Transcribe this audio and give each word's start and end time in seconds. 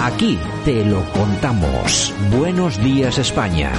Aquí 0.00 0.38
te 0.64 0.84
lo 0.84 1.02
contamos. 1.10 2.14
Buenos 2.30 2.78
días 2.78 3.18
España. 3.18 3.72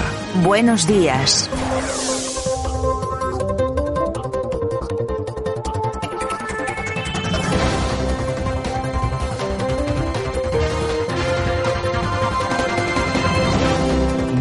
Buenos 0.43 0.85
días. 0.85 1.49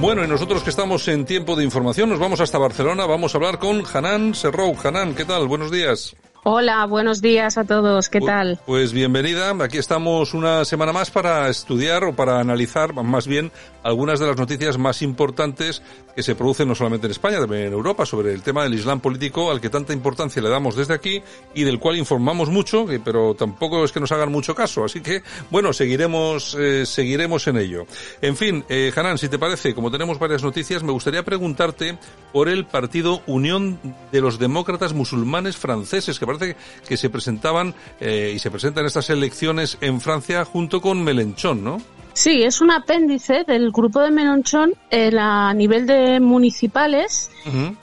Bueno, 0.01 0.25
y 0.25 0.27
nosotros 0.27 0.65
que 0.65 0.71
estamos 0.71 1.07
en 1.07 1.27
tiempo 1.27 1.55
de 1.55 1.63
información, 1.63 2.09
nos 2.09 2.19
vamos 2.19 2.41
hasta 2.41 2.59
Barcelona, 2.59 3.07
vamos 3.07 3.35
a 3.35 3.39
hablar 3.39 3.59
con 3.59 3.85
Hanan 3.93 4.35
Serrou. 4.35 4.75
Hanan, 4.83 5.15
¿qué 5.15 5.25
tal? 5.25 5.47
Buenos 5.47 5.71
días. 5.71 6.17
Hola, 6.51 6.87
buenos 6.87 7.21
días 7.21 7.59
a 7.59 7.65
todos. 7.65 8.09
¿Qué 8.09 8.23
tal? 8.23 8.59
Pues 8.65 8.95
bienvenida. 8.95 9.51
Aquí 9.63 9.77
estamos 9.77 10.33
una 10.33 10.65
semana 10.65 10.95
más 10.95 11.11
para 11.11 11.47
estudiar 11.51 12.05
o 12.05 12.17
para 12.17 12.41
analizar, 12.41 12.95
más 12.95 13.27
bien, 13.27 13.53
algunas 13.83 14.19
de 14.19 14.29
las 14.29 14.39
noticias 14.39 14.79
más 14.79 15.03
importantes 15.03 15.83
que 16.17 16.23
se 16.23 16.35
producen 16.35 16.67
no 16.67 16.75
solamente 16.75 17.07
en 17.07 17.11
España, 17.11 17.39
también 17.39 17.65
en 17.65 17.73
Europa, 17.75 18.07
sobre 18.07 18.33
el 18.33 18.43
tema 18.43 18.63
del 18.63 18.73
Islam 18.73 19.01
político, 19.01 19.51
al 19.51 19.61
que 19.61 19.69
tanta 19.69 19.93
importancia 19.93 20.41
le 20.41 20.49
damos 20.49 20.75
desde 20.75 20.95
aquí 20.95 21.23
y 21.55 21.65
del 21.65 21.79
cual 21.79 21.97
informamos 21.97 22.49
mucho, 22.49 22.87
pero 23.05 23.35
tampoco 23.35 23.85
es 23.85 23.93
que 23.93 24.01
nos 24.01 24.11
hagan 24.11 24.33
mucho 24.33 24.55
caso. 24.55 24.85
Así 24.85 25.03
que, 25.03 25.23
bueno, 25.51 25.75
seguiremos, 25.75 26.57
eh, 26.59 26.87
seguiremos 26.87 27.47
en 27.47 27.59
ello. 27.59 27.87
En 28.23 28.37
fin, 28.37 28.65
eh, 28.71 28.91
Hanan, 28.97 29.19
si 29.19 29.29
te 29.29 29.39
parece, 29.39 29.75
como 29.75 29.91
tenemos 29.91 30.19
varias 30.19 30.43
noticias, 30.43 30.83
me 30.83 30.93
gustaría 30.93 31.23
preguntarte 31.25 31.99
por 32.33 32.49
el 32.49 32.65
partido 32.65 33.21
Unión 33.27 33.79
de 34.11 34.21
los 34.23 34.39
Demócratas 34.39 34.95
Musulmanes 34.95 35.59
Franceses, 35.59 36.19
que 36.19 36.27
parece 36.27 36.38
que 36.39 36.97
se 36.97 37.11
presentaban 37.11 37.75
eh, 38.01 38.33
y 38.35 38.39
se 38.39 38.51
presentan 38.51 38.87
estas 38.87 39.11
elecciones 39.11 39.79
en 39.81 40.01
Francia 40.01 40.45
junto 40.45 40.81
con 40.81 41.03
Melenchón, 41.03 41.65
¿no? 41.65 41.79
Sí, 42.19 42.43
es 42.43 42.61
un 42.61 42.73
apéndice 42.73 43.45
del 43.45 43.71
grupo 43.71 44.01
de 44.01 44.11
Melenchón 44.11 44.75
a 44.91 45.55
nivel 45.55 45.87
de 45.87 46.19
municipales 46.19 47.31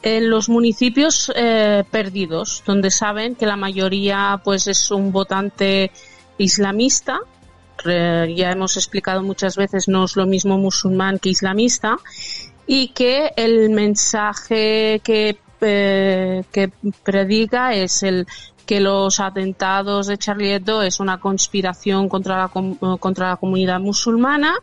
en 0.02 0.30
los 0.30 0.50
municipios 0.50 1.32
eh, 1.34 1.86
perdidos, 1.90 2.62
donde 2.66 2.92
saben 2.92 3.36
que 3.36 3.46
la 3.46 3.56
mayoría 3.56 4.42
pues 4.44 4.68
es 4.68 4.92
un 4.92 5.14
votante 5.14 5.90
islamista. 6.38 7.20
ya 7.86 8.52
hemos 8.52 8.76
explicado 8.76 9.24
muchas 9.24 9.56
veces, 9.56 9.88
no 9.88 10.04
es 10.04 10.18
lo 10.18 10.26
mismo 10.26 10.58
musulmán 10.58 11.18
que 11.18 11.30
islamista, 11.30 11.98
y 12.68 12.90
que 12.90 13.32
el 13.36 13.70
mensaje 13.70 15.02
que 15.04 15.38
eh, 15.62 16.44
que 16.52 16.70
predica 17.04 17.74
es 17.74 18.04
el 18.04 18.28
que 18.66 18.80
los 18.80 19.20
atentados 19.20 20.08
de 20.08 20.18
Charlie 20.18 20.54
Hebdo 20.54 20.82
es 20.82 21.00
una 21.00 21.20
conspiración 21.20 22.10
contra 22.10 22.38
la, 22.38 22.98
contra 22.98 23.30
la 23.30 23.38
comunidad 23.38 23.80
musulmana 23.80 24.56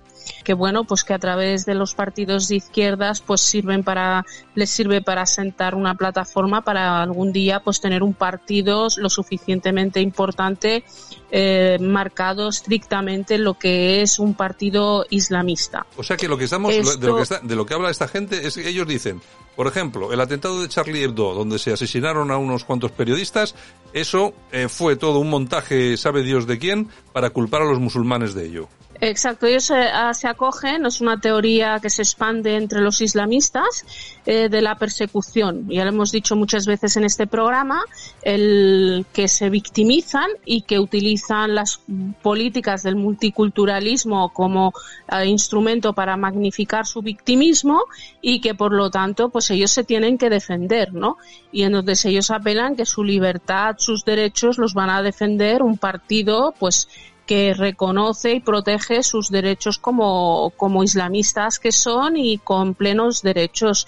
que 0.45 0.55
bueno 0.55 0.85
pues 0.85 1.05
que 1.05 1.15
a 1.15 1.19
través 1.19 1.65
de 1.65 1.75
los 1.75 1.95
partidos 1.95 2.49
de 2.49 2.57
izquierdas 2.57 3.21
pues 3.21 3.41
sirven 3.41 3.83
para 3.83 4.25
les 4.55 4.71
sirve 4.71 5.01
para 5.03 5.27
sentar 5.27 5.75
una 5.75 5.95
plataforma 5.95 6.63
para 6.63 7.03
algún 7.03 7.33
día 7.33 7.61
pues 7.61 7.81
tener 7.81 8.03
un 8.03 8.15
partido 8.15 8.89
lo 8.97 9.11
suficientemente 9.11 10.01
importante 10.01 10.85
eh, 11.31 11.79
marcado 11.81 12.49
estrictamente 12.49 13.39
lo 13.39 13.55
que 13.55 14.03
es 14.03 14.19
un 14.19 14.35
partido 14.35 15.07
islamista. 15.11 15.87
O 15.97 16.03
sea 16.03 16.17
que 16.17 16.29
lo 16.29 16.37
que 16.37 16.45
estamos 16.45 16.73
de 16.73 17.07
lo 17.07 17.17
que 17.17 17.23
está, 17.23 17.41
de 17.41 17.57
lo 17.57 17.65
que 17.65 17.75
habla 17.75 17.91
esta 17.91 18.07
gente 18.09 18.47
es 18.47 18.55
que 18.55 18.69
ellos 18.69 18.87
dicen 18.87 19.21
por 19.57 19.67
ejemplo, 19.67 20.13
el 20.13 20.21
atentado 20.21 20.61
de 20.61 20.69
Charlie 20.69 21.03
Hebdo, 21.03 21.35
donde 21.35 21.59
se 21.59 21.73
asesinaron 21.73 22.31
a 22.31 22.39
unos 22.39 22.65
cuantos 22.65 22.91
periodistas, 22.93 23.55
eso 23.93 24.35
eh, 24.51 24.69
fue 24.69 24.97
todo 24.97 25.19
un 25.19 25.31
montaje, 25.31 25.97
sabe 25.97 26.23
Dios 26.23 26.47
de 26.47 26.59
quién, 26.59 26.89
para 27.13 27.31
culpar 27.31 27.63
a 27.63 27.67
los 27.67 27.79
musulmanes 27.79 28.35
de 28.35 28.47
ello. 28.47 28.69
Exacto, 29.05 29.47
ellos 29.47 29.65
se, 29.65 29.75
ah, 29.75 30.15
se, 30.15 30.29
acogen, 30.29 30.87
es 30.87 31.01
una 31.01 31.19
teoría 31.19 31.81
que 31.83 31.91
se 31.91 32.03
expande 32.03 32.55
entre 32.55 32.81
los 32.81 33.01
islamistas 33.01 33.85
eh, 34.27 34.49
de 34.49 34.63
la 34.63 34.77
persecución. 34.77 35.69
Ya 35.69 35.83
lo 35.83 35.91
hemos 35.91 36.13
dicho 36.13 36.37
muchas 36.37 36.67
veces 36.67 36.97
en 36.97 37.03
este 37.03 37.27
programa, 37.27 37.83
el 38.23 39.05
que 39.13 39.27
se 39.27 39.51
victimizan 39.51 40.29
y 40.45 40.63
que 40.63 40.79
utilizan 40.79 41.57
las 41.57 41.81
políticas 42.23 42.85
del 42.85 42.95
multiculturalismo 42.95 44.33
como 44.33 44.73
eh, 45.11 45.27
instrumento 45.27 45.95
para 45.95 46.17
magnificar 46.17 46.87
su 46.87 47.03
victimismo 47.03 47.87
y 48.21 48.41
que 48.41 48.55
por 48.55 48.73
lo 48.73 48.89
tanto 48.89 49.31
pues 49.31 49.51
ellos 49.51 49.73
se 49.73 49.83
tienen 49.83 50.17
que 50.17 50.31
defender, 50.31 50.95
¿no? 50.95 51.17
Y 51.51 51.65
entonces 51.65 52.05
ellos 52.05 52.31
apelan 52.31 52.77
que 52.77 52.87
su 52.87 53.03
libertad, 53.03 53.75
sus 53.79 54.05
derechos 54.05 54.59
los 54.59 54.75
van 54.75 54.91
a 54.91 55.03
defender 55.03 55.61
un 55.61 55.77
partido 55.77 56.55
pues 56.57 56.89
que 57.27 57.55
reconoce 57.55 58.33
y 58.33 58.41
protege 58.41 59.03
sus 59.03 59.31
derechos 59.31 59.79
como, 59.79 60.53
como 60.57 60.83
islamistas 60.83 61.59
que 61.59 61.73
son 61.73 62.17
y 62.17 62.39
con 62.39 62.75
plenos 62.75 63.23
derechos. 63.23 63.87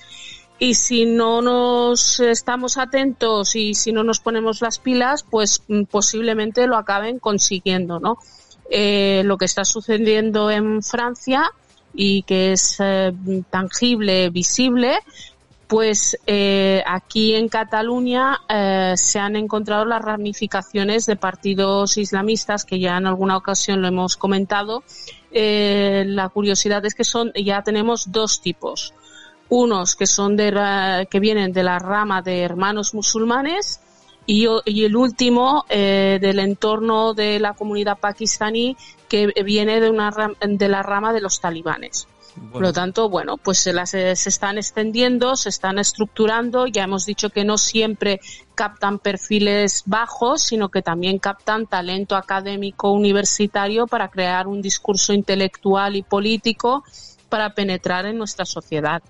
Y 0.59 0.75
si 0.75 1.05
no 1.05 1.43
nos 1.43 2.21
estamos 2.21 2.79
atentos 2.79 3.57
y 3.57 3.75
si 3.75 3.93
no 3.93 4.05
nos 4.05 4.21
ponemos 4.21 4.61
las 4.61 4.79
pilas, 4.79 5.25
pues 5.29 5.63
mm, 5.69 5.85
posiblemente 5.85 6.67
lo 6.67 6.77
acaben 6.77 7.19
consiguiendo, 7.19 7.99
¿no? 7.99 8.19
Eh, 8.71 9.23
lo 9.25 9.37
que 9.37 9.45
está 9.45 9.65
sucediendo 9.65 10.51
en 10.51 10.83
Francia 10.83 11.51
y 11.93 12.23
que 12.23 12.53
es 12.53 12.77
eh, 12.81 13.13
tangible, 13.51 14.31
visible, 14.31 14.99
pues 15.75 16.17
eh, 16.29 16.85
aquí 16.87 17.35
en 17.35 17.49
Cataluña 17.49 18.43
eh, 18.49 18.95
se 18.97 19.19
han 19.19 19.35
encontrado 19.35 19.85
las 19.85 20.03
ramificaciones 20.03 21.05
de 21.05 21.17
partidos 21.17 21.97
islamistas 21.97 22.65
que 22.65 22.79
ya 22.79 22.97
en 22.97 23.09
alguna 23.09 23.37
ocasión 23.37 23.83
lo 23.83 23.89
hemos 23.89 24.17
comentado. 24.17 24.85
Eh, 25.33 26.05
la 26.07 26.29
curiosidad 26.29 26.87
es 26.87 26.95
que 26.95 27.03
son 27.03 27.33
ya 27.35 27.63
tenemos 27.63 28.13
dos 28.13 28.41
tipos, 28.41 28.95
unos 29.49 29.97
que 29.97 30.07
son 30.07 30.37
de 30.37 31.09
que 31.11 31.19
vienen 31.19 31.53
de 31.53 31.65
la 31.65 31.81
rama 31.81 32.23
de 32.23 32.43
hermanos 32.43 32.95
musulmanes 32.95 33.81
y, 34.27 34.47
y 34.67 34.85
el 34.85 34.95
último 34.95 35.65
del 35.69 36.39
entorno 36.39 37.15
de 37.15 37.41
la 37.41 37.55
comunidad 37.55 37.99
pakistaní 37.99 38.77
que 39.09 39.27
viene 39.45 39.81
de 39.81 39.91
una 39.91 40.13
de 40.41 40.69
la 40.69 40.85
rama 40.85 41.13
de 41.13 41.21
los 41.21 41.41
talibanes. 41.41 42.07
Por 42.53 42.63
lo 42.63 42.73
tanto, 42.73 43.09
bueno, 43.09 43.37
pues 43.37 43.59
se 43.59 43.73
las 43.73 43.91
se 43.91 44.13
están 44.13 44.59
extendiendo, 44.59 45.37
se 45.37 45.49
están 45.49 45.79
estructurando. 45.79 46.67
Ya 46.67 46.85
hemos 46.85 47.07
dicho 47.07 47.31
que 47.31 47.45
no 47.45 47.59
siempre 47.59 48.21
captan 48.55 48.99
perfiles 48.99 49.85
bajos, 49.87 50.43
sino 50.43 50.69
que 50.69 50.83
también 50.83 51.19
captan 51.19 51.67
talento 51.67 52.17
académico 52.17 52.91
universitario 52.91 53.87
para 53.87 54.09
crear 54.09 54.47
un 54.47 54.63
discurso 54.63 55.13
intelectual 55.13 55.97
y 55.97 56.03
político 56.03 56.85
para 57.35 57.53
penetrar 57.53 58.07
en 58.07 58.17
nuestra 58.17 58.45
sociedad. 58.45 59.03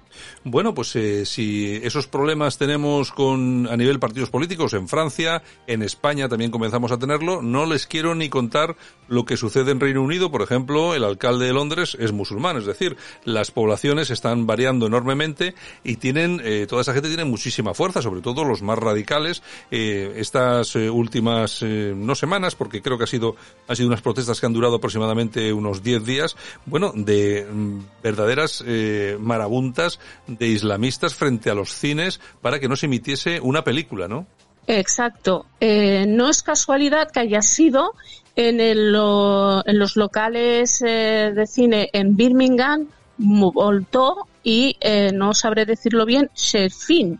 Bueno, 0.44 0.72
pues 0.72 0.96
eh, 0.96 1.26
si 1.26 1.78
esos 1.82 2.06
problemas 2.06 2.56
tenemos 2.56 3.12
con 3.12 3.68
a 3.70 3.76
nivel 3.76 4.00
partidos 4.00 4.30
políticos 4.30 4.72
en 4.72 4.88
Francia, 4.88 5.42
en 5.66 5.82
España 5.82 6.26
también 6.26 6.50
comenzamos 6.50 6.90
a 6.90 6.98
tenerlo, 6.98 7.42
no 7.42 7.66
les 7.66 7.86
quiero 7.86 8.14
ni 8.14 8.30
contar 8.30 8.76
lo 9.08 9.26
que 9.26 9.36
sucede 9.36 9.72
en 9.72 9.80
Reino 9.80 10.00
Unido, 10.00 10.30
por 10.30 10.40
ejemplo, 10.40 10.94
el 10.94 11.04
alcalde 11.04 11.44
de 11.44 11.52
Londres 11.52 11.98
es 12.00 12.12
musulmán, 12.12 12.56
es 12.56 12.64
decir, 12.64 12.96
las 13.26 13.50
poblaciones 13.50 14.08
están 14.08 14.46
variando 14.46 14.86
enormemente 14.86 15.54
y 15.82 15.96
tienen 15.96 16.40
eh, 16.42 16.66
toda 16.66 16.80
esa 16.80 16.94
gente 16.94 17.08
tiene 17.08 17.26
muchísima 17.26 17.74
fuerza, 17.74 18.00
sobre 18.00 18.22
todo 18.22 18.44
los 18.44 18.62
más 18.62 18.78
radicales. 18.78 19.42
Eh, 19.70 20.14
estas 20.16 20.74
últimas 20.76 21.62
no 21.62 22.14
semanas, 22.14 22.54
porque 22.54 22.80
creo 22.80 22.96
que 22.96 23.04
ha 23.04 23.06
sido 23.06 23.36
ha 23.68 23.76
sido 23.76 23.88
unas 23.88 24.00
protestas 24.00 24.40
que 24.40 24.46
han 24.46 24.54
durado 24.54 24.76
aproximadamente 24.76 25.52
unos 25.52 25.82
10 25.82 26.04
días, 26.06 26.36
bueno, 26.64 26.90
de 26.94 27.46
mm, 27.52 27.80
verdaderas 28.14 28.62
eh, 28.66 29.16
marabuntas 29.20 29.98
de 30.26 30.46
islamistas 30.46 31.14
frente 31.14 31.50
a 31.50 31.54
los 31.54 31.72
cines 31.72 32.20
para 32.40 32.60
que 32.60 32.68
no 32.68 32.76
se 32.76 32.86
emitiese 32.86 33.40
una 33.40 33.64
película, 33.64 34.06
¿no? 34.08 34.26
Exacto. 34.66 35.46
Eh, 35.60 36.06
no 36.06 36.28
es 36.28 36.42
casualidad 36.42 37.10
que 37.10 37.20
haya 37.20 37.42
sido 37.42 37.92
en, 38.36 38.60
el, 38.60 38.94
en 38.94 39.78
los 39.78 39.96
locales 39.96 40.82
eh, 40.82 41.32
de 41.34 41.46
cine 41.46 41.90
en 41.92 42.16
Birmingham, 42.16 42.86
Voltó 43.16 44.26
y 44.44 44.76
eh, 44.80 45.10
no 45.12 45.32
sabré 45.32 45.64
decirlo 45.64 46.04
bien, 46.04 46.30
Sherfin. 46.34 47.18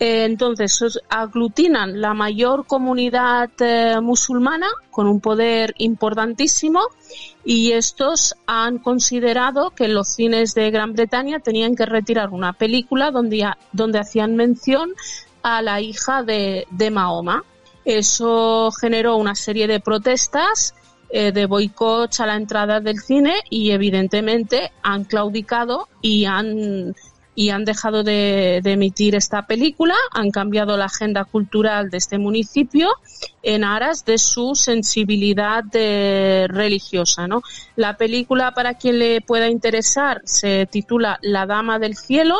Eh, 0.00 0.24
entonces, 0.24 1.00
aglutinan 1.08 2.00
la 2.00 2.12
mayor 2.12 2.66
comunidad 2.66 3.50
musulmana 4.02 4.66
con 4.90 5.06
un 5.06 5.20
poder 5.20 5.74
importantísimo 5.78 6.80
y 7.44 7.72
estos 7.72 8.34
han 8.46 8.78
considerado 8.78 9.70
que 9.70 9.86
los 9.86 10.08
cines 10.08 10.54
de 10.54 10.70
Gran 10.72 10.94
Bretaña 10.94 11.38
tenían 11.38 11.76
que 11.76 11.86
retirar 11.86 12.30
una 12.30 12.52
película 12.52 13.12
donde, 13.12 13.48
donde 13.72 14.00
hacían 14.00 14.34
mención 14.34 14.92
a 15.42 15.62
la 15.62 15.80
hija 15.80 16.24
de, 16.24 16.66
de 16.70 16.90
Mahoma. 16.90 17.44
Eso 17.84 18.72
generó 18.72 19.16
una 19.16 19.36
serie 19.36 19.68
de 19.68 19.78
protestas 19.78 20.74
eh, 21.10 21.32
de 21.32 21.46
boicots 21.46 22.20
a 22.20 22.26
la 22.26 22.36
entrada 22.36 22.80
del 22.80 22.98
cine 22.98 23.34
y 23.48 23.70
evidentemente 23.70 24.72
han 24.82 25.04
claudicado 25.04 25.88
y 26.02 26.24
han 26.24 26.94
y 27.36 27.50
han 27.50 27.64
dejado 27.64 28.02
de, 28.02 28.62
emitir 28.64 29.14
esta 29.14 29.46
película, 29.46 29.94
han 30.10 30.30
cambiado 30.30 30.76
la 30.76 30.86
agenda 30.86 31.24
cultural 31.24 31.90
de 31.90 31.98
este 31.98 32.18
municipio 32.18 32.88
en 33.42 33.62
aras 33.62 34.06
de 34.06 34.16
su 34.16 34.54
sensibilidad 34.54 35.62
religiosa. 36.48 37.28
¿no? 37.28 37.42
La 37.76 37.98
película, 37.98 38.52
para 38.52 38.74
quien 38.74 38.98
le 38.98 39.20
pueda 39.20 39.48
interesar, 39.48 40.22
se 40.24 40.66
titula 40.66 41.18
La 41.22 41.46
Dama 41.46 41.78
del 41.78 41.96
Cielo. 41.96 42.36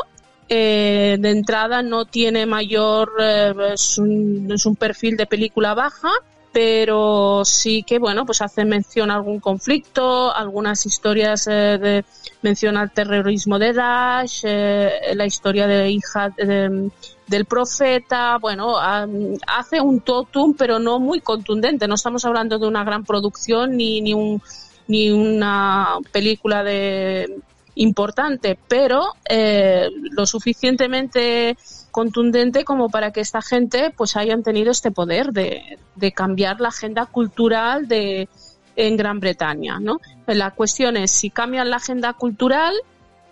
Eh, 0.48 1.16
de 1.18 1.30
entrada 1.30 1.82
no 1.82 2.04
tiene 2.04 2.46
mayor, 2.46 3.12
eh, 3.20 3.52
es 3.74 3.98
un 3.98 4.76
perfil 4.78 5.16
de 5.16 5.26
película 5.26 5.74
baja, 5.74 6.10
pero 6.56 7.42
sí 7.44 7.82
que 7.82 7.98
bueno 7.98 8.24
pues 8.24 8.40
hace 8.40 8.64
mención 8.64 9.10
a 9.10 9.16
algún 9.16 9.40
conflicto 9.40 10.34
algunas 10.34 10.86
historias 10.86 11.46
eh, 11.48 11.76
de 11.78 12.04
menciona 12.40 12.82
el 12.82 12.90
terrorismo 12.92 13.58
de 13.58 13.74
Daesh 13.74 14.40
eh, 14.44 14.90
la 15.14 15.26
historia 15.26 15.66
de 15.66 15.90
hija 15.90 16.30
del 16.30 17.44
profeta 17.46 18.38
bueno 18.38 18.76
hace 18.78 19.82
un 19.82 20.00
totum 20.00 20.54
pero 20.54 20.78
no 20.78 20.98
muy 20.98 21.20
contundente. 21.20 21.86
No 21.88 21.96
estamos 21.96 22.24
hablando 22.24 22.58
de 22.58 22.66
una 22.66 22.84
gran 22.84 23.04
producción 23.04 23.76
ni 23.76 24.00
ni 24.00 24.14
un 24.14 24.40
ni 24.88 25.10
una 25.10 25.98
película 26.10 26.64
de 26.64 27.38
importante 27.76 28.58
pero 28.68 29.04
eh, 29.28 29.88
lo 30.10 30.26
suficientemente 30.26 31.56
contundente 31.90 32.64
como 32.64 32.88
para 32.88 33.12
que 33.12 33.20
esta 33.20 33.40
gente 33.40 33.92
pues 33.96 34.16
hayan 34.16 34.42
tenido 34.42 34.70
este 34.70 34.90
poder 34.90 35.32
de, 35.32 35.78
de 35.94 36.12
cambiar 36.12 36.60
la 36.60 36.68
agenda 36.68 37.06
cultural 37.06 37.86
de 37.86 38.28
en 38.76 38.96
Gran 38.96 39.20
Bretaña, 39.20 39.80
¿no? 39.80 40.00
La 40.26 40.50
cuestión 40.50 40.96
es 40.96 41.10
si 41.10 41.30
cambian 41.30 41.70
la 41.70 41.76
agenda 41.76 42.12
cultural, 42.12 42.74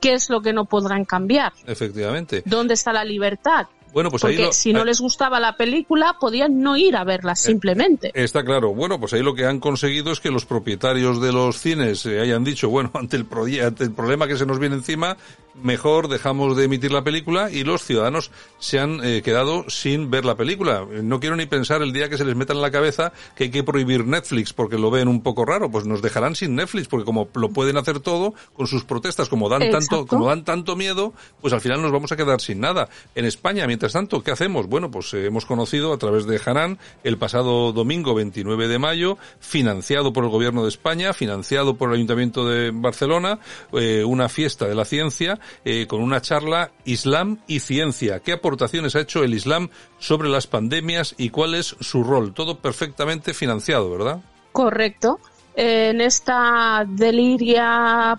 ¿qué 0.00 0.14
es 0.14 0.30
lo 0.30 0.40
que 0.40 0.52
no 0.52 0.64
podrán 0.64 1.04
cambiar? 1.04 1.52
Efectivamente. 1.66 2.42
¿Dónde 2.46 2.74
está 2.74 2.92
la 2.92 3.04
libertad? 3.04 3.66
Bueno, 3.94 4.10
pues 4.10 4.22
Porque 4.22 4.44
ahí 4.46 4.52
si 4.52 4.72
no 4.72 4.84
les 4.84 5.00
gustaba 5.00 5.38
la 5.38 5.56
película, 5.56 6.16
podían 6.20 6.60
no 6.60 6.76
ir 6.76 6.96
a 6.96 7.04
verla 7.04 7.32
eh, 7.32 7.36
simplemente. 7.36 8.10
está 8.12 8.44
claro. 8.44 8.74
Bueno, 8.74 8.98
pues 8.98 9.12
ahí 9.12 9.22
lo 9.22 9.34
que 9.34 9.46
han 9.46 9.60
conseguido 9.60 10.10
es 10.10 10.18
que 10.18 10.32
los 10.32 10.44
propietarios 10.44 11.22
de 11.22 11.32
los 11.32 11.58
cines 11.58 12.04
eh, 12.04 12.20
hayan 12.20 12.42
dicho, 12.42 12.68
bueno, 12.68 12.90
ante 12.94 13.16
el, 13.16 13.26
ante 13.64 13.84
el 13.84 13.92
problema 13.92 14.26
que 14.26 14.36
se 14.36 14.46
nos 14.46 14.58
viene 14.58 14.74
encima, 14.74 15.16
mejor 15.62 16.08
dejamos 16.08 16.56
de 16.56 16.64
emitir 16.64 16.92
la 16.92 17.04
película 17.04 17.50
y 17.50 17.64
los 17.64 17.84
ciudadanos 17.84 18.30
se 18.58 18.78
han 18.78 19.04
eh, 19.04 19.22
quedado 19.22 19.68
sin 19.68 20.10
ver 20.10 20.24
la 20.24 20.36
película. 20.36 20.86
No 21.02 21.20
quiero 21.20 21.36
ni 21.36 21.46
pensar 21.46 21.82
el 21.82 21.92
día 21.92 22.08
que 22.08 22.18
se 22.18 22.24
les 22.24 22.36
meta 22.36 22.52
en 22.52 22.60
la 22.60 22.70
cabeza 22.70 23.12
que 23.36 23.44
hay 23.44 23.50
que 23.50 23.62
prohibir 23.62 24.06
Netflix 24.06 24.52
porque 24.52 24.78
lo 24.78 24.90
ven 24.90 25.08
un 25.08 25.22
poco 25.22 25.44
raro, 25.44 25.70
pues 25.70 25.86
nos 25.86 26.02
dejarán 26.02 26.34
sin 26.34 26.54
Netflix 26.54 26.88
porque 26.88 27.04
como 27.04 27.28
lo 27.34 27.50
pueden 27.50 27.76
hacer 27.76 28.00
todo 28.00 28.34
con 28.54 28.66
sus 28.66 28.84
protestas, 28.84 29.28
como 29.28 29.48
dan 29.48 29.70
tanto 29.70 30.06
como 30.06 30.26
dan 30.26 30.44
tanto 30.44 30.76
miedo, 30.76 31.12
pues 31.40 31.52
al 31.52 31.60
final 31.60 31.82
nos 31.82 31.92
vamos 31.92 32.12
a 32.12 32.16
quedar 32.16 32.40
sin 32.40 32.60
nada. 32.60 32.88
En 33.14 33.24
España, 33.24 33.66
mientras 33.66 33.92
tanto, 33.92 34.22
¿qué 34.22 34.30
hacemos? 34.30 34.66
Bueno, 34.66 34.90
pues 34.90 35.14
eh, 35.14 35.26
hemos 35.26 35.46
conocido 35.46 35.92
a 35.92 35.98
través 35.98 36.26
de 36.26 36.40
Hanan 36.44 36.78
el 37.02 37.18
pasado 37.18 37.72
domingo 37.72 38.14
29 38.14 38.68
de 38.68 38.78
mayo, 38.78 39.18
financiado 39.40 40.12
por 40.12 40.24
el 40.24 40.30
gobierno 40.30 40.62
de 40.62 40.68
España, 40.68 41.12
financiado 41.12 41.76
por 41.76 41.90
el 41.90 41.96
Ayuntamiento 41.96 42.46
de 42.48 42.70
Barcelona, 42.72 43.38
eh, 43.72 44.04
una 44.04 44.28
fiesta 44.28 44.66
de 44.66 44.74
la 44.74 44.84
ciencia 44.84 45.38
eh, 45.64 45.86
con 45.86 46.00
una 46.00 46.20
charla 46.20 46.70
Islam 46.84 47.38
y 47.46 47.60
ciencia. 47.60 48.20
¿Qué 48.20 48.32
aportaciones 48.32 48.96
ha 48.96 49.00
hecho 49.00 49.22
el 49.22 49.34
Islam 49.34 49.70
sobre 49.98 50.28
las 50.28 50.46
pandemias 50.46 51.14
y 51.18 51.30
cuál 51.30 51.54
es 51.54 51.76
su 51.80 52.04
rol? 52.04 52.34
Todo 52.34 52.58
perfectamente 52.58 53.34
financiado, 53.34 53.90
¿verdad? 53.90 54.20
Correcto. 54.52 55.18
En 55.56 56.00
esta 56.00 56.84
deliria 56.88 58.18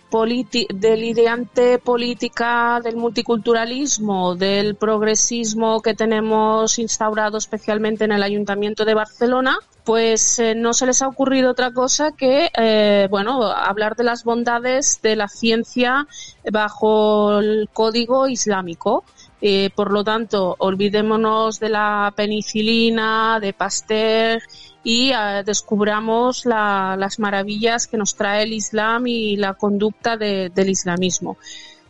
deliriante 0.73 1.79
política 1.79 2.79
del 2.81 2.95
multiculturalismo, 2.95 4.35
del 4.35 4.75
progresismo 4.75 5.81
que 5.81 5.93
tenemos 5.93 6.79
instaurado 6.79 7.37
especialmente 7.37 8.05
en 8.05 8.13
el 8.13 8.23
Ayuntamiento 8.23 8.85
de 8.85 8.93
Barcelona, 8.93 9.59
pues 9.85 10.39
eh, 10.39 10.55
no 10.55 10.73
se 10.73 10.87
les 10.87 11.01
ha 11.03 11.07
ocurrido 11.07 11.51
otra 11.51 11.71
cosa 11.71 12.11
que, 12.11 12.49
eh, 12.57 13.07
bueno, 13.09 13.43
hablar 13.43 13.95
de 13.95 14.03
las 14.03 14.23
bondades 14.23 14.99
de 15.03 15.15
la 15.15 15.27
ciencia 15.27 16.07
bajo 16.51 17.39
el 17.39 17.69
código 17.71 18.27
islámico. 18.27 19.03
Eh, 19.41 19.69
por 19.75 19.91
lo 19.91 20.03
tanto, 20.03 20.55
olvidémonos 20.57 21.59
de 21.59 21.69
la 21.69 22.11
penicilina, 22.15 23.39
de 23.39 23.53
Pasteur 23.53 24.41
y 24.83 25.11
descubramos 25.45 26.45
las 26.45 27.19
maravillas 27.19 27.87
que 27.87 27.97
nos 27.97 28.15
trae 28.15 28.43
el 28.43 28.53
Islam 28.53 29.07
y 29.07 29.35
la 29.35 29.53
conducta 29.53 30.15
del 30.15 30.69
islamismo. 30.69 31.37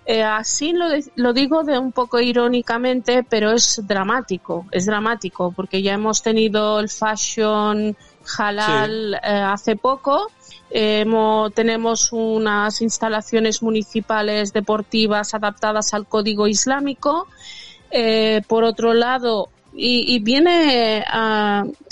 Eh, 0.06 0.22
así 0.22 0.72
lo, 0.72 0.86
lo, 1.16 1.34
digo 1.34 1.63
de 1.63 1.80
un 1.80 1.92
poco 1.92 2.19
irónicamente, 2.19 3.24
pero 3.28 3.52
es 3.52 3.81
dramático, 3.88 4.68
es 4.72 4.86
dramático, 4.86 5.52
porque 5.52 5.81
ya 5.81 5.94
hemos 5.94 6.22
tenido 6.22 6.80
el 6.80 6.90
fashion 6.90 7.98
halal 8.38 9.16
eh, 9.16 9.19
hace 9.24 9.75
poco, 9.75 10.28
tenemos 11.54 12.12
unas 12.12 12.81
instalaciones 12.81 13.63
municipales 13.63 14.52
deportivas 14.52 15.34
adaptadas 15.34 15.94
al 15.94 16.06
código 16.06 16.48
islámico. 16.48 17.28
Eh, 17.92 18.42
por 18.48 18.63
otro 18.66 18.94
lado, 18.94 19.50
y, 19.75 20.19
viene 20.19 21.04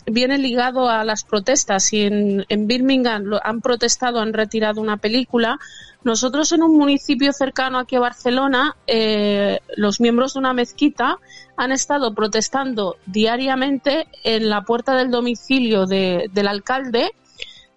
viene 0.06 0.38
ligado 0.38 0.90
a 0.90 1.04
las 1.04 1.24
protestas. 1.24 1.94
Y 1.94 2.02
en, 2.02 2.46
en 2.50 2.68
Birmingham 2.68 3.24
lo, 3.24 3.40
han 3.46 3.62
protestado, 3.62 4.20
han 4.20 4.34
retirado 4.34 4.82
una 4.82 4.98
película 4.98 5.60
nosotros 6.04 6.52
en 6.52 6.64
un 6.64 6.78
municipio 6.78 7.32
cercano 7.32 7.80
aquí 7.80 7.96
a 7.96 8.02
Barcelona, 8.02 8.76
eh, 8.88 9.60
los 9.78 10.02
miembros 10.02 10.34
de 10.34 10.40
una 10.40 10.54
mezquita 10.54 11.18
han 11.56 11.72
estado 11.72 12.14
protestando 12.14 12.98
diariamente 13.06 14.08
en 14.24 14.50
la 14.50 14.64
puerta 14.64 14.96
del 14.96 15.12
domicilio 15.12 15.86
del 15.86 16.48
alcalde 16.48 17.12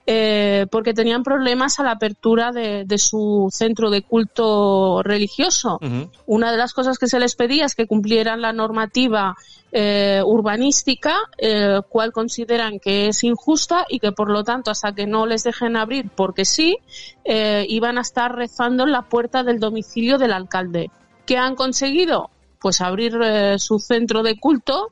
eh, 0.06 0.66
porque 0.70 0.94
tenían 0.94 1.22
problemas 1.22 1.80
a 1.80 1.82
la 1.82 1.92
apertura 1.92 2.52
de, 2.52 2.86
su 2.98 3.48
centro 3.52 3.90
de 3.90 4.02
culto 4.02 5.02
religioso. 5.02 5.78
Una 6.26 6.52
de 6.52 6.58
las 6.58 6.72
cosas 6.72 6.98
que 6.98 7.08
se 7.08 7.18
les 7.18 7.34
pedía 7.34 7.64
es 7.64 7.75
que 7.75 7.86
cumplieran 7.86 8.40
la 8.40 8.52
normativa 8.52 9.34
eh, 9.72 10.22
urbanística, 10.25 11.16
eh, 11.38 11.80
cual 11.88 12.12
consideran 12.12 12.78
que 12.78 13.08
es 13.08 13.25
injusta 13.25 13.84
y 13.88 13.98
que 13.98 14.12
por 14.12 14.30
lo 14.30 14.44
tanto 14.44 14.70
hasta 14.70 14.92
que 14.92 15.06
no 15.06 15.26
les 15.26 15.42
dejen 15.42 15.76
abrir 15.76 16.08
porque 16.14 16.44
sí, 16.44 16.78
iban 17.25 17.98
a 17.98 18.02
estar 18.02 18.34
rezando 18.34 18.84
en 18.84 18.92
la 18.92 19.02
puerta 19.02 19.42
del 19.42 19.58
domicilio 19.58 20.18
del 20.18 20.32
alcalde. 20.32 20.90
¿Qué 21.26 21.36
han 21.36 21.56
conseguido? 21.56 22.30
Pues 22.60 22.80
abrir 22.80 23.18
eh, 23.22 23.58
su 23.58 23.78
centro 23.78 24.22
de 24.22 24.38
culto 24.38 24.90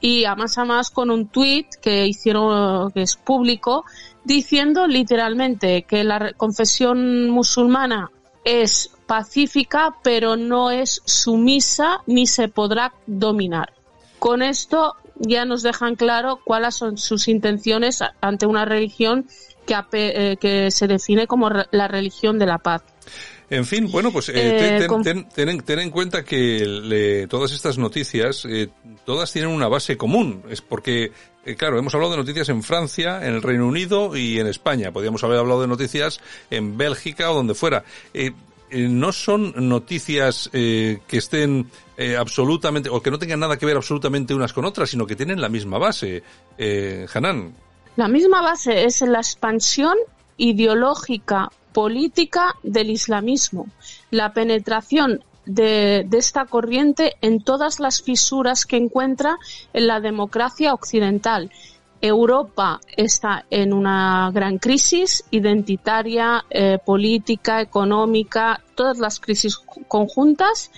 y 0.00 0.24
a 0.24 0.34
más 0.34 0.56
a 0.56 0.64
más 0.64 0.90
con 0.90 1.10
un 1.10 1.28
tuit 1.28 1.66
que 1.82 2.06
hicieron, 2.06 2.90
que 2.92 3.02
es 3.02 3.16
público, 3.16 3.84
diciendo 4.24 4.86
literalmente 4.86 5.82
que 5.82 6.04
la 6.04 6.32
confesión 6.32 7.28
musulmana 7.28 8.10
es 8.44 8.90
pacífica, 9.06 9.94
pero 10.02 10.36
no 10.36 10.70
es 10.70 11.02
sumisa 11.04 12.00
ni 12.06 12.26
se 12.26 12.48
podrá 12.48 12.92
dominar. 13.06 13.72
Con 14.18 14.42
esto 14.42 14.96
ya 15.16 15.44
nos 15.44 15.62
dejan 15.62 15.96
claro 15.96 16.40
cuáles 16.44 16.74
son 16.74 16.96
sus 16.98 17.28
intenciones 17.28 18.02
ante 18.20 18.46
una 18.46 18.64
religión 18.64 19.26
que, 19.66 19.76
eh, 19.92 20.36
que 20.38 20.70
se 20.70 20.86
define 20.86 21.26
como 21.26 21.48
la 21.48 21.88
religión 21.88 22.38
de 22.38 22.46
la 22.46 22.58
paz. 22.58 22.82
En 23.50 23.64
fin, 23.64 23.90
bueno, 23.90 24.10
pues 24.10 24.28
eh, 24.30 24.84
eh, 24.84 24.88
ten, 25.34 25.78
en 25.78 25.90
cuenta 25.90 26.24
que 26.24 27.26
todas 27.28 27.52
estas 27.52 27.78
noticias, 27.78 28.46
todas 29.04 29.32
tienen 29.32 29.50
una 29.50 29.68
base 29.68 29.96
común. 29.96 30.42
Es 30.48 30.60
porque, 30.60 31.12
claro, 31.56 31.78
hemos 31.78 31.94
hablado 31.94 32.12
de 32.12 32.18
noticias 32.18 32.48
en 32.48 32.62
Francia, 32.62 33.26
en 33.26 33.34
el 33.34 33.42
Reino 33.42 33.66
Unido 33.66 34.16
y 34.16 34.38
en 34.38 34.46
España. 34.46 34.92
Podríamos 34.92 35.22
haber 35.24 35.38
hablado 35.38 35.60
de 35.60 35.68
noticias 35.68 36.20
en 36.50 36.76
Bélgica 36.76 37.30
o 37.30 37.34
donde 37.34 37.54
fuera. 37.54 37.84
Eh, 38.12 38.32
no 38.88 39.12
son 39.12 39.52
noticias 39.68 40.50
eh, 40.52 40.98
que 41.06 41.18
estén 41.18 41.70
eh, 41.96 42.16
absolutamente, 42.16 42.88
o 42.88 43.00
que 43.00 43.10
no 43.10 43.18
tengan 43.18 43.40
nada 43.40 43.56
que 43.56 43.66
ver 43.66 43.76
absolutamente 43.76 44.34
unas 44.34 44.52
con 44.52 44.64
otras, 44.64 44.90
sino 44.90 45.06
que 45.06 45.16
tienen 45.16 45.40
la 45.40 45.48
misma 45.48 45.78
base. 45.78 46.22
Eh, 46.58 47.06
Hanan. 47.12 47.54
La 47.96 48.08
misma 48.08 48.42
base 48.42 48.84
es 48.84 49.00
la 49.02 49.18
expansión 49.18 49.96
ideológica 50.36 51.50
política 51.74 52.54
del 52.62 52.88
islamismo, 52.88 53.66
la 54.10 54.32
penetración 54.32 55.24
de, 55.44 56.06
esta 56.12 56.46
corriente 56.46 57.16
en 57.20 57.42
todas 57.42 57.80
las 57.80 58.00
fisuras 58.00 58.64
que 58.64 58.76
encuentra 58.76 59.36
en 59.74 59.88
la 59.88 60.00
democracia 60.00 60.72
occidental. 60.72 61.50
Europa 62.00 62.80
está 62.96 63.44
en 63.50 63.72
una 63.72 64.30
gran 64.32 64.58
crisis 64.58 65.24
identitaria, 65.30 66.44
eh, 66.48 66.78
política, 66.84 67.60
económica, 67.60 68.60
todas 68.74 68.98
las 68.98 69.18
crisis 69.18 69.56
conjuntas 69.88 70.70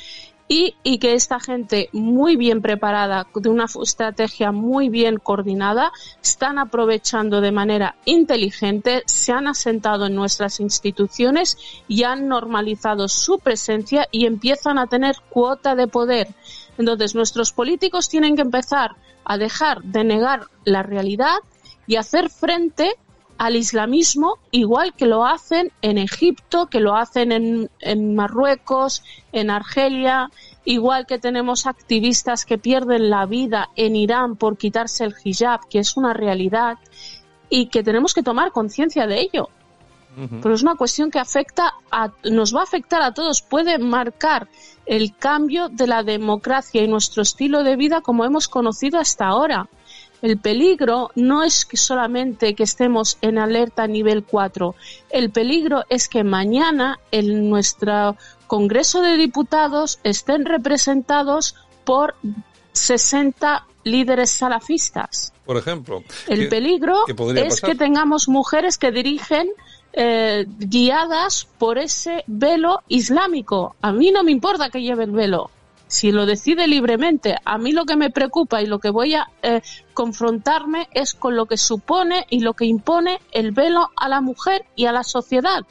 y, 0.49 0.77
y, 0.85 0.99
que 0.99 1.15
esta 1.15 1.41
gente 1.41 1.89
muy 1.93 2.37
bien 2.37 2.63
preparada, 2.63 3.27
de 3.35 3.49
una 3.49 3.65
estrategia 3.65 4.53
muy 4.53 4.89
bien 4.89 5.19
coordinada, 5.19 5.91
están 6.23 6.59
aprovechando 6.59 7.41
de 7.41 7.51
manera 7.51 7.97
inteligente, 8.05 9.03
se 9.07 9.33
han 9.33 9.49
asentado 9.49 10.07
en 10.07 10.15
nuestras 10.15 10.61
instituciones 10.61 11.59
y 11.89 12.05
han 12.05 12.29
normalizado 12.29 13.09
su 13.09 13.39
presencia 13.41 14.07
y 14.13 14.27
empiezan 14.27 14.79
a 14.79 14.87
tener 14.87 15.17
cuota 15.31 15.75
de 15.75 15.89
poder. 15.89 16.29
Entonces, 16.79 17.15
nuestros 17.15 17.53
políticos 17.53 18.09
tienen 18.09 18.37
que 18.37 18.43
empezar 18.43 18.97
a 19.25 19.39
dejar 19.39 19.83
de 19.83 20.05
negar 20.05 20.47
la 20.65 20.83
realidad 20.83 21.39
y 21.87 21.97
hacer 21.97 22.31
frente 22.31 22.95
al 23.39 23.57
islamismo 23.57 24.39
igual 24.51 24.95
que 24.95 25.07
lo 25.07 25.27
hacen 25.27 25.73
en 25.83 25.99
Egipto, 25.99 26.67
que 26.67 26.81
lo 26.81 26.97
hacen 26.97 27.33
en, 27.33 27.71
en, 27.81 28.15
Marruecos, 28.15 29.03
en 29.33 29.51
Argelia, 29.51 30.31
igual 30.65 31.07
que 31.07 31.19
tenemos 31.19 31.67
activistas 31.67 32.45
que 32.45 32.59
pierden 32.59 33.11
la 33.11 33.27
vida 33.27 33.71
en 33.77 33.97
Irán 33.97 34.37
por 34.37 34.57
quitarse 34.57 35.05
el 35.05 35.15
hijab, 35.23 35.69
que 35.69 35.79
es 35.79 35.97
una 35.97 36.13
realidad, 36.13 36.79
y 37.49 37.67
que 37.67 37.83
tenemos 37.83 38.15
que 38.15 38.23
tomar 38.23 38.53
conciencia 38.53 39.07
de 39.07 39.21
ello. 39.21 39.49
Pero 40.41 40.55
es 40.55 40.63
una 40.63 40.77
cuestión 40.77 41.11
que 41.11 41.19
afecta 41.19 41.75
a, 41.91 42.11
nos 42.25 42.57
va 42.57 42.61
a 42.61 42.63
afectar 42.63 43.03
a 43.03 43.13
todos, 43.13 43.43
puede 43.43 43.79
marcar 43.79 44.49
el 44.87 45.15
cambio 45.15 45.69
de 45.69 45.87
la 45.87 46.03
democracia 46.03 46.83
y 46.83 46.89
nuestro 46.89 47.23
estilo 47.23 47.63
de 47.63 47.77
vida 47.77 48.01
como 48.01 48.25
hemos 48.25 48.49
conocido 48.49 48.99
hasta 48.99 49.27
ahora. 49.27 49.69
El 50.23 50.39
peligro 50.39 51.11
no 51.15 51.43
es 51.43 51.65
que 51.67 51.77
solamente 51.77 52.55
que 52.55 52.63
estemos 52.63 53.19
en 53.21 53.39
alerta 53.39 53.87
nivel 53.87 54.25
4. 54.25 54.75
El 55.11 55.31
peligro 55.31 55.85
es 55.89 56.09
que 56.09 56.25
mañana 56.25 56.99
en 57.11 57.51
nuestro 57.51 58.17
Congreso 58.47 59.03
de 59.03 59.17
Diputados 59.17 59.99
estén 60.05 60.45
representados 60.45 61.55
por 61.85 62.15
60 62.73 63.67
líderes 63.85 64.31
salafistas. 64.31 65.33
Por 65.45 65.57
ejemplo. 65.57 66.03
El 66.27 66.49
peligro 66.49 67.05
es 67.37 67.61
que 67.61 67.75
tengamos 67.75 68.29
mujeres 68.29 68.79
que 68.79 68.91
dirigen 68.91 69.49
eh, 69.93 70.45
guiadas 70.59 71.47
por 71.59 71.79
ese 71.79 72.25
velo 72.27 72.83
islámico. 72.89 73.77
A 73.81 73.93
mí 73.93 74.11
no 74.11 74.25
me 74.25 74.33
importa 74.33 74.71
que 74.71 74.83
lleve 74.83 75.05
el 75.05 75.13
velo. 75.13 75.51
Si 75.89 76.11
lo 76.11 76.27
decide 76.27 76.67
libremente, 76.67 77.37
a 77.45 77.59
mí 77.59 77.73
lo 77.73 77.85
que 77.85 77.97
me 77.97 78.11
preocupa 78.11 78.61
y 78.61 78.67
lo 78.67 78.81
que 78.81 78.91
voy 78.91 79.15
a 79.15 79.29
eh, 79.43 79.63
confrontarme 79.95 80.89
es 80.93 81.15
con 81.15 81.37
lo 81.37 81.47
que 81.47 81.57
supone 81.57 82.27
y 82.29 82.41
lo 82.41 82.55
que 82.55 82.65
impone 82.65 83.21
el 83.31 83.53
velo 83.53 83.91
a 83.97 84.09
la 84.09 84.21
mujer 84.21 84.65
y 84.75 84.87
a 84.87 84.93
la 84.93 85.05
sociedad. 85.05 85.65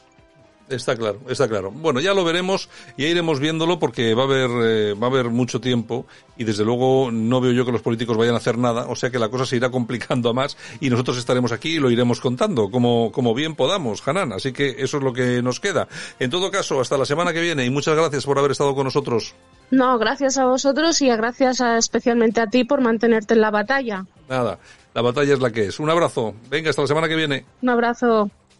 Está 0.68 0.96
claro, 0.96 1.20
está 1.30 1.48
claro. 1.48 1.70
Bueno, 1.72 2.00
ya 2.00 2.16
lo 2.16 2.24
veremos 2.24 2.70
y 2.98 3.04
ya 3.04 3.10
iremos 3.10 3.40
viéndolo 3.40 3.78
porque 3.78 4.16
va 4.16 4.24
a 4.24 4.26
haber 4.26 4.50
eh, 4.64 4.94
va 4.94 5.08
a 5.08 5.10
haber 5.12 5.30
mucho 5.30 5.62
tiempo 5.62 6.08
y 6.38 6.44
desde 6.44 6.66
luego 6.66 7.12
no 7.12 7.40
veo 7.40 7.52
yo 7.52 7.66
que 7.66 7.72
los 7.72 7.84
políticos 7.84 8.18
vayan 8.18 8.34
a 8.34 8.38
hacer 8.38 8.58
nada, 8.58 8.88
o 8.88 8.96
sea 8.96 9.12
que 9.12 9.20
la 9.20 9.30
cosa 9.30 9.46
se 9.46 9.58
irá 9.58 9.70
complicando 9.70 10.30
a 10.30 10.34
más 10.34 10.58
y 10.80 10.90
nosotros 10.90 11.18
estaremos 11.18 11.52
aquí 11.52 11.76
y 11.76 11.80
lo 11.80 11.92
iremos 11.92 12.20
contando 12.20 12.72
como 12.72 13.12
como 13.12 13.36
bien 13.36 13.56
podamos, 13.56 14.06
Hanan, 14.08 14.34
así 14.34 14.54
que 14.54 14.76
eso 14.80 14.98
es 14.98 15.04
lo 15.04 15.14
que 15.14 15.44
nos 15.44 15.60
queda. 15.60 15.88
En 16.20 16.32
todo 16.32 16.50
caso, 16.50 16.82
hasta 16.82 16.98
la 16.98 17.06
semana 17.06 17.32
que 17.32 17.42
viene 17.42 17.64
y 17.64 17.70
muchas 17.70 17.96
gracias 17.96 18.26
por 18.26 18.40
haber 18.40 18.52
estado 18.52 18.74
con 18.74 18.86
nosotros. 18.86 19.36
No, 19.70 20.00
gracias 20.00 20.38
a 20.40 20.46
vosotros 20.46 21.00
y 21.02 21.08
gracias 21.10 21.60
especialmente 21.60 22.42
a 22.42 22.48
ti 22.48 22.64
por 22.64 22.82
mantenerte 22.82 23.36
en 23.36 23.42
la 23.42 23.52
batalla. 23.52 24.06
Nada, 24.28 24.58
la 24.96 25.02
batalla 25.02 25.34
es 25.34 25.40
la 25.40 25.52
que 25.52 25.66
es. 25.66 25.80
Un 25.80 25.90
abrazo. 25.92 26.34
Venga, 26.50 26.72
hasta 26.72 26.82
la 26.82 26.88
semana 26.88 27.08
que 27.08 27.16
viene. 27.16 27.46
Un 27.62 27.70
abrazo. 27.70 28.32